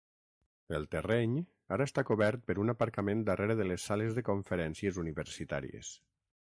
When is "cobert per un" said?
2.07-2.73